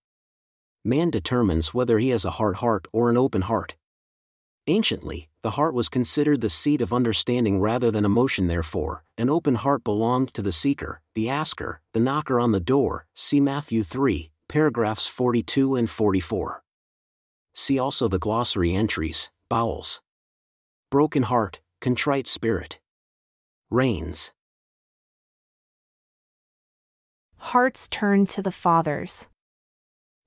Man 0.86 1.10
determines 1.10 1.74
whether 1.74 1.98
he 1.98 2.10
has 2.10 2.24
a 2.24 2.38
hard 2.38 2.58
heart 2.58 2.86
or 2.92 3.10
an 3.10 3.16
open 3.16 3.42
heart. 3.42 3.74
Anciently, 4.68 5.28
the 5.42 5.50
heart 5.50 5.74
was 5.74 5.88
considered 5.88 6.40
the 6.40 6.48
seat 6.48 6.80
of 6.80 6.92
understanding 6.92 7.58
rather 7.58 7.90
than 7.90 8.04
emotion, 8.04 8.46
therefore, 8.46 9.02
an 9.18 9.28
open 9.28 9.56
heart 9.56 9.82
belonged 9.82 10.32
to 10.34 10.42
the 10.42 10.52
seeker, 10.52 11.02
the 11.16 11.28
asker, 11.28 11.80
the 11.92 11.98
knocker 11.98 12.38
on 12.38 12.52
the 12.52 12.60
door. 12.60 13.08
See 13.16 13.40
Matthew 13.40 13.82
3, 13.82 14.30
paragraphs 14.46 15.08
42 15.08 15.74
and 15.74 15.90
44. 15.90 16.62
See 17.52 17.80
also 17.80 18.06
the 18.06 18.20
glossary 18.20 18.72
entries, 18.72 19.28
bowels. 19.48 20.00
Broken 20.88 21.24
heart, 21.24 21.58
contrite 21.80 22.28
spirit. 22.28 22.78
Reins. 23.70 24.32
Hearts 27.38 27.88
turned 27.88 28.28
to 28.28 28.40
the 28.40 28.52
fathers. 28.52 29.26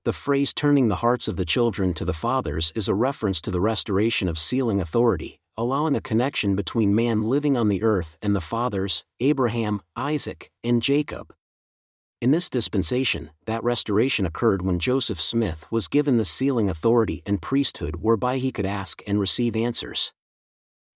The 0.06 0.14
phrase 0.14 0.54
turning 0.54 0.88
the 0.88 0.96
hearts 0.96 1.28
of 1.28 1.36
the 1.36 1.44
children 1.44 1.92
to 1.92 2.06
the 2.06 2.14
fathers 2.14 2.72
is 2.74 2.88
a 2.88 2.94
reference 2.94 3.42
to 3.42 3.50
the 3.50 3.60
restoration 3.60 4.28
of 4.28 4.38
sealing 4.38 4.80
authority, 4.80 5.40
allowing 5.58 5.94
a 5.94 6.00
connection 6.00 6.56
between 6.56 6.94
man 6.94 7.24
living 7.24 7.54
on 7.54 7.68
the 7.68 7.82
earth 7.82 8.16
and 8.22 8.34
the 8.34 8.40
fathers, 8.40 9.04
Abraham, 9.20 9.82
Isaac, 9.94 10.50
and 10.64 10.80
Jacob. 10.80 11.34
In 12.22 12.30
this 12.30 12.48
dispensation, 12.48 13.28
that 13.44 13.62
restoration 13.62 14.24
occurred 14.24 14.62
when 14.62 14.78
Joseph 14.78 15.20
Smith 15.20 15.66
was 15.70 15.86
given 15.86 16.16
the 16.16 16.24
sealing 16.24 16.70
authority 16.70 17.22
and 17.26 17.42
priesthood 17.42 17.96
whereby 17.96 18.38
he 18.38 18.50
could 18.50 18.64
ask 18.64 19.02
and 19.06 19.20
receive 19.20 19.54
answers. 19.54 20.14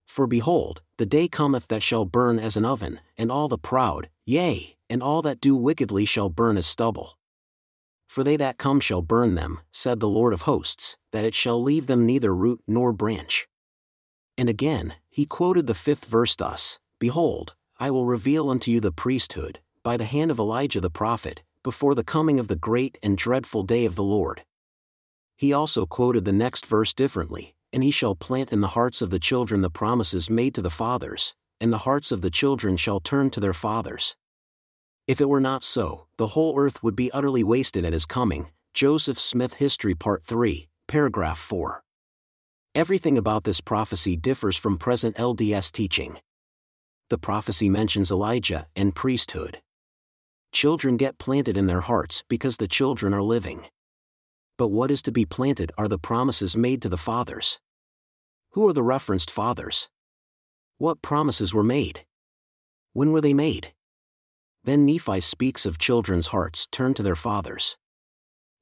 For 0.06 0.26
behold, 0.26 0.80
the 0.96 1.04
day 1.04 1.28
cometh 1.28 1.68
that 1.68 1.82
shall 1.82 2.06
burn 2.06 2.38
as 2.38 2.56
an 2.56 2.64
oven, 2.64 3.00
and 3.18 3.30
all 3.30 3.48
the 3.48 3.58
proud, 3.58 4.08
yea, 4.24 4.76
and 4.88 5.02
all 5.02 5.20
that 5.20 5.42
do 5.42 5.54
wickedly 5.54 6.06
shall 6.06 6.30
burn 6.30 6.56
as 6.56 6.66
stubble. 6.66 7.18
For 8.14 8.22
they 8.22 8.36
that 8.36 8.58
come 8.58 8.78
shall 8.78 9.02
burn 9.02 9.34
them, 9.34 9.58
said 9.72 9.98
the 9.98 10.06
Lord 10.06 10.32
of 10.32 10.42
hosts, 10.42 10.96
that 11.10 11.24
it 11.24 11.34
shall 11.34 11.60
leave 11.60 11.88
them 11.88 12.06
neither 12.06 12.32
root 12.32 12.60
nor 12.64 12.92
branch. 12.92 13.48
And 14.38 14.48
again, 14.48 14.94
he 15.10 15.26
quoted 15.26 15.66
the 15.66 15.74
fifth 15.74 16.04
verse 16.04 16.36
thus 16.36 16.78
Behold, 17.00 17.56
I 17.80 17.90
will 17.90 18.06
reveal 18.06 18.50
unto 18.50 18.70
you 18.70 18.78
the 18.78 18.92
priesthood, 18.92 19.58
by 19.82 19.96
the 19.96 20.04
hand 20.04 20.30
of 20.30 20.38
Elijah 20.38 20.80
the 20.80 20.90
prophet, 20.90 21.42
before 21.64 21.96
the 21.96 22.04
coming 22.04 22.38
of 22.38 22.46
the 22.46 22.54
great 22.54 22.98
and 23.02 23.18
dreadful 23.18 23.64
day 23.64 23.84
of 23.84 23.96
the 23.96 24.04
Lord. 24.04 24.44
He 25.34 25.52
also 25.52 25.84
quoted 25.84 26.24
the 26.24 26.32
next 26.32 26.66
verse 26.66 26.94
differently, 26.94 27.56
and 27.72 27.82
he 27.82 27.90
shall 27.90 28.14
plant 28.14 28.52
in 28.52 28.60
the 28.60 28.76
hearts 28.78 29.02
of 29.02 29.10
the 29.10 29.18
children 29.18 29.60
the 29.60 29.70
promises 29.70 30.30
made 30.30 30.54
to 30.54 30.62
the 30.62 30.70
fathers, 30.70 31.34
and 31.60 31.72
the 31.72 31.78
hearts 31.78 32.12
of 32.12 32.20
the 32.20 32.30
children 32.30 32.76
shall 32.76 33.00
turn 33.00 33.30
to 33.30 33.40
their 33.40 33.52
fathers. 33.52 34.14
If 35.08 35.20
it 35.20 35.28
were 35.28 35.40
not 35.40 35.64
so, 35.64 36.03
the 36.16 36.28
whole 36.28 36.58
earth 36.58 36.82
would 36.82 36.96
be 36.96 37.10
utterly 37.12 37.42
wasted 37.42 37.84
at 37.84 37.92
his 37.92 38.06
coming. 38.06 38.50
Joseph 38.72 39.18
Smith 39.18 39.54
History 39.54 39.94
Part 39.94 40.24
3, 40.24 40.68
Paragraph 40.88 41.38
4. 41.38 41.82
Everything 42.74 43.16
about 43.16 43.44
this 43.44 43.60
prophecy 43.60 44.16
differs 44.16 44.56
from 44.56 44.78
present 44.78 45.16
LDS 45.16 45.70
teaching. 45.72 46.18
The 47.10 47.18
prophecy 47.18 47.68
mentions 47.68 48.10
Elijah 48.10 48.66
and 48.74 48.94
priesthood. 48.94 49.60
children 50.54 50.96
get 50.96 51.18
planted 51.18 51.56
in 51.56 51.66
their 51.66 51.82
hearts 51.82 52.22
because 52.28 52.56
the 52.56 52.68
children 52.68 53.12
are 53.12 53.22
living. 53.22 53.66
But 54.56 54.68
what 54.68 54.90
is 54.90 55.02
to 55.02 55.12
be 55.12 55.26
planted 55.26 55.72
are 55.76 55.88
the 55.88 55.98
promises 55.98 56.56
made 56.56 56.80
to 56.82 56.88
the 56.88 56.96
fathers. 56.96 57.58
Who 58.52 58.66
are 58.68 58.72
the 58.72 58.82
referenced 58.82 59.30
fathers? 59.30 59.88
What 60.78 61.02
promises 61.02 61.52
were 61.52 61.64
made? 61.64 62.04
When 62.92 63.10
were 63.10 63.20
they 63.20 63.34
made? 63.34 63.72
Then 64.64 64.86
Nephi 64.86 65.20
speaks 65.20 65.66
of 65.66 65.78
children's 65.78 66.28
hearts 66.28 66.66
turned 66.70 66.96
to 66.96 67.02
their 67.02 67.16
fathers. 67.16 67.76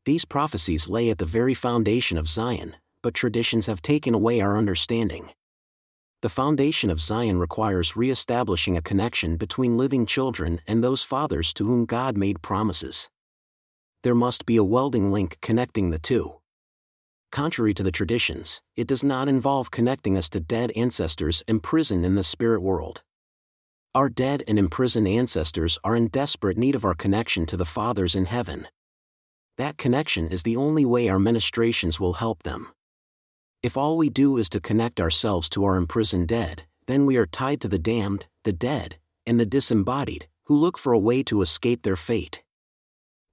These 0.04 0.24
prophecies 0.24 0.88
lay 0.88 1.10
at 1.10 1.18
the 1.18 1.24
very 1.24 1.54
foundation 1.54 2.18
of 2.18 2.26
Zion, 2.28 2.74
but 3.02 3.14
traditions 3.14 3.66
have 3.66 3.80
taken 3.80 4.12
away 4.12 4.40
our 4.40 4.58
understanding. 4.58 5.30
The 6.22 6.28
foundation 6.28 6.90
of 6.90 7.00
Zion 7.00 7.38
requires 7.38 7.96
re 7.96 8.10
establishing 8.10 8.76
a 8.76 8.82
connection 8.82 9.36
between 9.36 9.76
living 9.76 10.06
children 10.06 10.60
and 10.66 10.82
those 10.82 11.04
fathers 11.04 11.52
to 11.54 11.66
whom 11.66 11.84
God 11.84 12.16
made 12.16 12.42
promises. 12.42 13.08
There 14.02 14.14
must 14.14 14.44
be 14.44 14.56
a 14.56 14.64
welding 14.64 15.12
link 15.12 15.38
connecting 15.40 15.90
the 15.90 15.98
two. 16.00 16.38
Contrary 17.30 17.74
to 17.74 17.82
the 17.82 17.92
traditions, 17.92 18.60
it 18.76 18.88
does 18.88 19.04
not 19.04 19.28
involve 19.28 19.70
connecting 19.70 20.18
us 20.18 20.28
to 20.30 20.40
dead 20.40 20.72
ancestors 20.72 21.44
imprisoned 21.46 22.04
in 22.04 22.16
the 22.16 22.22
spirit 22.22 22.60
world. 22.60 23.02
Our 23.94 24.08
dead 24.08 24.42
and 24.48 24.58
imprisoned 24.58 25.06
ancestors 25.06 25.78
are 25.84 25.94
in 25.94 26.08
desperate 26.08 26.56
need 26.56 26.74
of 26.74 26.84
our 26.86 26.94
connection 26.94 27.44
to 27.44 27.58
the 27.58 27.66
fathers 27.66 28.14
in 28.14 28.24
heaven. 28.24 28.66
That 29.58 29.76
connection 29.76 30.28
is 30.28 30.44
the 30.44 30.56
only 30.56 30.86
way 30.86 31.10
our 31.10 31.18
ministrations 31.18 32.00
will 32.00 32.14
help 32.14 32.42
them. 32.42 32.68
If 33.62 33.76
all 33.76 33.98
we 33.98 34.08
do 34.08 34.38
is 34.38 34.48
to 34.50 34.60
connect 34.60 34.98
ourselves 34.98 35.50
to 35.50 35.64
our 35.64 35.76
imprisoned 35.76 36.28
dead, 36.28 36.62
then 36.86 37.04
we 37.04 37.18
are 37.18 37.26
tied 37.26 37.60
to 37.60 37.68
the 37.68 37.78
damned, 37.78 38.26
the 38.44 38.52
dead, 38.52 38.96
and 39.26 39.38
the 39.38 39.44
disembodied, 39.44 40.26
who 40.46 40.56
look 40.56 40.78
for 40.78 40.94
a 40.94 40.98
way 40.98 41.22
to 41.24 41.42
escape 41.42 41.82
their 41.82 41.94
fate. 41.94 42.42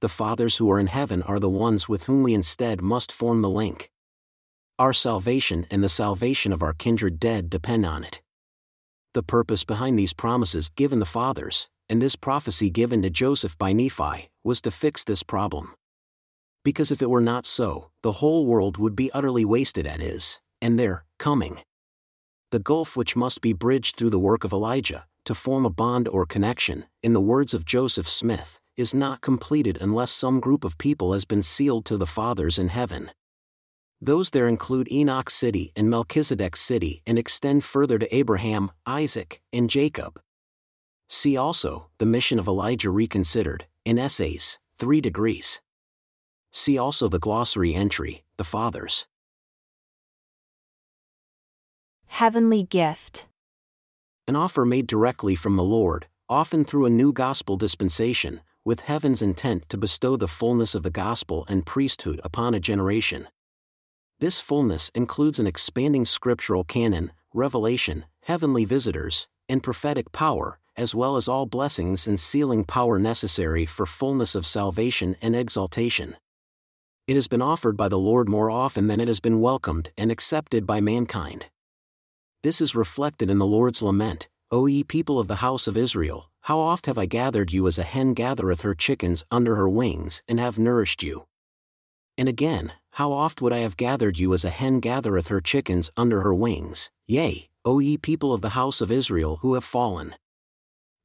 The 0.01 0.09
fathers 0.09 0.57
who 0.57 0.69
are 0.71 0.79
in 0.79 0.87
heaven 0.87 1.23
are 1.23 1.39
the 1.39 1.49
ones 1.49 1.87
with 1.87 2.03
whom 2.03 2.21
we 2.21 2.33
instead 2.33 2.81
must 2.81 3.13
form 3.13 3.41
the 3.41 3.49
link. 3.49 3.89
Our 4.77 4.91
salvation 4.91 5.67
and 5.71 5.81
the 5.81 5.89
salvation 5.89 6.51
of 6.51 6.61
our 6.61 6.73
kindred 6.73 7.17
dead 7.17 7.49
depend 7.49 7.85
on 7.85 8.03
it. 8.03 8.21
The 9.15 9.23
purpose 9.23 9.63
behind 9.63 9.97
these 9.97 10.13
promises 10.13 10.69
given 10.69 10.99
the 10.99 11.05
fathers, 11.05 11.67
and 11.89 11.99
this 11.99 12.15
prophecy 12.15 12.69
given 12.69 13.01
to 13.01 13.09
Joseph 13.09 13.57
by 13.57 13.73
Nephi, 13.73 14.29
was 14.43 14.61
to 14.61 14.69
fix 14.69 15.03
this 15.03 15.23
problem. 15.23 15.73
Because 16.63 16.91
if 16.91 17.01
it 17.01 17.09
were 17.09 17.21
not 17.21 17.47
so, 17.47 17.89
the 18.03 18.13
whole 18.13 18.45
world 18.45 18.77
would 18.77 18.95
be 18.95 19.11
utterly 19.11 19.43
wasted 19.43 19.87
at 19.87 19.99
his, 19.99 20.39
and 20.61 20.77
their, 20.77 21.05
coming. 21.17 21.59
The 22.51 22.59
gulf 22.59 22.95
which 22.95 23.15
must 23.15 23.41
be 23.41 23.51
bridged 23.53 23.95
through 23.95 24.11
the 24.11 24.19
work 24.19 24.43
of 24.43 24.53
Elijah, 24.53 25.05
to 25.25 25.33
form 25.33 25.65
a 25.65 25.71
bond 25.71 26.07
or 26.07 26.27
connection, 26.27 26.85
in 27.01 27.13
the 27.13 27.21
words 27.21 27.55
of 27.55 27.65
Joseph 27.65 28.07
Smith, 28.07 28.59
is 28.77 28.93
not 28.93 29.21
completed 29.21 29.79
unless 29.81 30.11
some 30.11 30.39
group 30.39 30.63
of 30.63 30.77
people 30.77 31.13
has 31.13 31.25
been 31.25 31.41
sealed 31.41 31.85
to 31.85 31.97
the 31.97 32.05
fathers 32.05 32.59
in 32.59 32.67
heaven. 32.67 33.09
Those 34.01 34.29
there 34.29 34.47
include 34.47 34.91
Enoch 34.91 35.29
City 35.29 35.73
and 35.75 35.89
Melchizedek 35.89 36.55
City 36.55 37.01
and 37.05 37.19
extend 37.19 37.65
further 37.65 37.99
to 37.99 38.15
Abraham, 38.15 38.71
Isaac, 38.85 39.41
and 39.51 39.69
Jacob. 39.69 40.21
See 41.09 41.35
also 41.35 41.89
The 41.97 42.05
Mission 42.05 42.39
of 42.39 42.47
Elijah 42.47 42.91
Reconsidered, 42.91 43.65
in 43.83 43.99
Essays, 43.99 44.57
3 44.77 45.01
Degrees. 45.01 45.59
See 46.51 46.77
also 46.77 47.09
the 47.09 47.19
glossary 47.19 47.73
entry, 47.73 48.23
The 48.37 48.43
Fathers. 48.43 49.05
Heavenly 52.07 52.63
gift. 52.63 53.27
An 54.27 54.35
offer 54.35 54.65
made 54.65 54.87
directly 54.87 55.35
from 55.35 55.57
the 55.57 55.63
Lord, 55.63 56.07
often 56.29 56.63
through 56.63 56.85
a 56.85 56.89
new 56.89 57.11
gospel 57.11 57.57
dispensation, 57.57 58.41
with 58.63 58.81
heaven's 58.81 59.21
intent 59.21 59.67
to 59.69 59.77
bestow 59.77 60.15
the 60.15 60.27
fullness 60.27 60.73
of 60.73 60.83
the 60.83 60.89
gospel 60.89 61.45
and 61.49 61.65
priesthood 61.65 62.21
upon 62.23 62.53
a 62.53 62.59
generation. 62.59 63.27
This 64.19 64.41
fullness 64.41 64.91
includes 64.93 65.39
an 65.39 65.47
expanding 65.47 66.03
scriptural 66.03 66.65
canon, 66.65 67.13
revelation, 67.33 68.03
heavenly 68.23 68.65
visitors, 68.65 69.29
and 69.47 69.63
prophetic 69.63 70.11
power, 70.11 70.59
as 70.75 70.93
well 70.93 71.15
as 71.15 71.29
all 71.29 71.45
blessings 71.45 72.05
and 72.05 72.19
sealing 72.19 72.65
power 72.65 72.99
necessary 72.99 73.65
for 73.65 73.85
fullness 73.85 74.35
of 74.35 74.45
salvation 74.45 75.15
and 75.21 75.37
exaltation. 75.37 76.17
It 77.07 77.15
has 77.15 77.29
been 77.29 77.41
offered 77.41 77.77
by 77.77 77.87
the 77.87 77.97
Lord 77.97 78.27
more 78.27 78.51
often 78.51 78.87
than 78.87 78.99
it 78.99 79.07
has 79.07 79.21
been 79.21 79.39
welcomed 79.39 79.91
and 79.97 80.11
accepted 80.11 80.67
by 80.67 80.81
mankind. 80.81 81.47
This 82.43 82.59
is 82.59 82.75
reflected 82.75 83.29
in 83.29 83.37
the 83.37 83.45
Lord's 83.45 83.81
lament 83.81 84.27
O 84.51 84.65
ye 84.65 84.83
people 84.83 85.17
of 85.17 85.27
the 85.27 85.37
house 85.37 85.67
of 85.67 85.77
Israel, 85.77 86.29
how 86.41 86.59
oft 86.59 86.87
have 86.87 86.97
I 86.97 87.05
gathered 87.05 87.53
you 87.53 87.67
as 87.67 87.77
a 87.77 87.83
hen 87.83 88.13
gathereth 88.15 88.61
her 88.61 88.73
chickens 88.73 89.23
under 89.31 89.55
her 89.55 89.69
wings, 89.69 90.23
and 90.27 90.39
have 90.39 90.59
nourished 90.59 91.03
you? 91.03 91.27
And 92.17 92.27
again, 92.27 92.73
how 92.91 93.11
oft 93.11 93.41
would 93.41 93.53
I 93.53 93.59
have 93.59 93.77
gathered 93.77 94.19
you 94.19 94.33
as 94.33 94.43
a 94.43 94.49
hen 94.49 94.79
gathereth 94.79 95.27
her 95.29 95.41
chickens 95.41 95.91
under 95.95 96.21
her 96.21 96.33
wings, 96.33 96.89
yea, 97.07 97.49
O 97.65 97.79
ye 97.79 97.97
people 97.97 98.33
of 98.33 98.41
the 98.41 98.49
house 98.49 98.81
of 98.81 98.91
Israel 98.91 99.37
who 99.41 99.53
have 99.53 99.63
fallen. 99.63 100.15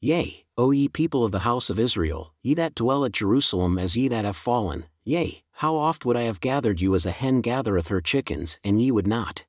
Yea, 0.01 0.45
O 0.57 0.71
ye 0.71 0.89
people 0.89 1.25
of 1.25 1.33
the 1.33 1.41
house 1.41 1.71
of 1.71 1.79
Israel, 1.79 2.33
ye 2.43 2.55
that 2.55 2.75
dwell 2.75 3.05
at 3.05 3.13
Jerusalem 3.13 3.79
as 3.79 3.97
ye 3.97 4.09
that 4.09 4.25
have 4.25 4.37
fallen, 4.37 4.85
yea, 5.05 5.43
how 5.53 5.75
oft 5.77 6.05
would 6.05 6.17
I 6.17 6.23
have 6.23 6.41
gathered 6.41 6.81
you 6.81 6.95
as 6.95 7.07
a 7.07 7.11
hen 7.11 7.41
gathereth 7.41 7.89
her 7.89 8.01
chickens, 8.01 8.59
and 8.63 8.81
ye 8.81 8.91
would 8.91 9.07
not. 9.07 9.45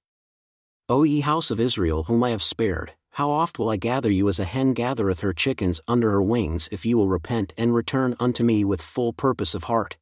O 0.88 1.04
ye 1.04 1.22
house 1.22 1.52
of 1.52 1.60
Israel 1.60 2.04
whom 2.04 2.24
I 2.24 2.30
have 2.30 2.44
spared, 2.44 2.94
how 3.12 3.32
oft 3.32 3.58
will 3.58 3.70
I 3.70 3.78
gather 3.78 4.12
you 4.12 4.30
as 4.30 4.40
a 4.40 4.46
hen 4.46 4.74
gathereth 4.74 5.22
her 5.22 5.34
chickens 5.34 5.82
under 5.88 6.12
her 6.12 6.22
wings 6.22 6.70
if 6.72 6.86
ye 6.86 6.94
will 6.94 7.08
repent 7.08 7.54
and 7.58 7.74
return 7.74 8.16
unto 8.20 8.44
me 8.44 8.64
with 8.64 8.82
full 8.82 9.14
purpose 9.14 9.56
of 9.56 9.64
heart. 9.64 9.98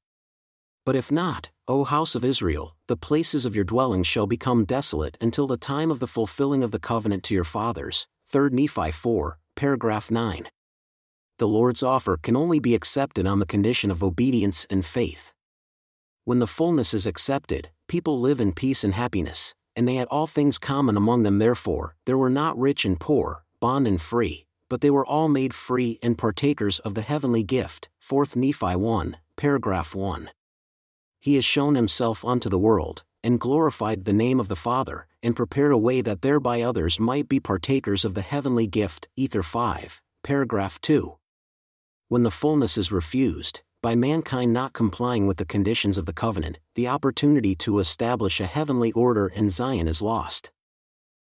But 0.85 0.95
if 0.95 1.11
not, 1.11 1.49
O 1.65 1.85
house 1.85 2.13
of 2.13 2.25
Israel, 2.25 2.75
the 2.87 2.97
places 2.97 3.45
of 3.45 3.55
your 3.55 3.63
dwelling 3.63 4.03
shall 4.03 4.27
become 4.27 4.65
desolate 4.65 5.15
until 5.21 5.47
the 5.47 5.55
time 5.55 5.91
of 5.91 5.99
the 5.99 6.07
fulfilling 6.07 6.61
of 6.61 6.71
the 6.71 6.79
covenant 6.79 7.23
to 7.23 7.33
your 7.33 7.45
fathers. 7.45 8.05
3 8.27 8.49
Nephi 8.49 8.91
4, 8.91 9.37
paragraph 9.55 10.11
9. 10.11 10.49
The 11.39 11.47
Lord's 11.47 11.81
offer 11.81 12.17
can 12.17 12.35
only 12.35 12.59
be 12.59 12.75
accepted 12.75 13.25
on 13.25 13.39
the 13.39 13.45
condition 13.45 13.91
of 13.91 14.03
obedience 14.03 14.67
and 14.69 14.85
faith. 14.85 15.31
When 16.25 16.39
the 16.39 16.47
fullness 16.47 16.93
is 16.93 17.07
accepted, 17.07 17.69
people 17.87 18.19
live 18.19 18.41
in 18.41 18.51
peace 18.51 18.83
and 18.83 18.95
happiness, 18.95 19.55
and 19.73 19.87
they 19.87 19.95
had 19.95 20.09
all 20.09 20.27
things 20.27 20.59
common 20.59 20.97
among 20.97 21.23
them 21.23 21.39
therefore, 21.39 21.95
there 22.05 22.17
were 22.17 22.29
not 22.29 22.59
rich 22.59 22.83
and 22.83 22.99
poor, 22.99 23.45
bond 23.61 23.87
and 23.87 24.01
free, 24.01 24.45
but 24.67 24.81
they 24.81 24.91
were 24.91 25.05
all 25.05 25.29
made 25.29 25.53
free 25.53 25.97
and 26.03 26.17
partakers 26.17 26.79
of 26.79 26.93
the 26.93 27.01
heavenly 27.03 27.41
gift. 27.41 27.87
4 27.99 28.25
Nephi 28.35 28.75
1, 28.75 29.15
paragraph 29.37 29.95
1 29.95 30.29
he 31.23 31.35
has 31.35 31.45
shown 31.45 31.75
himself 31.75 32.25
unto 32.25 32.49
the 32.49 32.59
world, 32.59 33.05
and 33.23 33.39
glorified 33.39 34.03
the 34.03 34.11
name 34.11 34.41
of 34.41 34.49
the 34.49 34.57
Father, 34.57 35.07
and 35.23 35.37
prepared 35.37 35.71
a 35.71 35.77
way 35.77 36.01
that 36.01 36.21
thereby 36.21 36.61
others 36.61 36.99
might 36.99 37.29
be 37.29 37.39
partakers 37.39 38.03
of 38.03 38.13
the 38.13 38.21
heavenly 38.21 38.67
gift. 38.67 39.07
Ether 39.15 39.41
5, 39.41 40.01
paragraph 40.21 40.81
2. 40.81 41.15
When 42.09 42.23
the 42.23 42.29
fullness 42.29 42.77
is 42.77 42.91
refused, 42.91 43.61
by 43.81 43.95
mankind 43.95 44.51
not 44.51 44.73
complying 44.73 45.25
with 45.25 45.37
the 45.37 45.45
conditions 45.45 45.97
of 45.97 46.05
the 46.05 46.11
covenant, 46.11 46.59
the 46.75 46.89
opportunity 46.89 47.55
to 47.55 47.79
establish 47.79 48.41
a 48.41 48.45
heavenly 48.45 48.91
order 48.91 49.29
in 49.29 49.49
Zion 49.49 49.87
is 49.87 50.01
lost. 50.01 50.51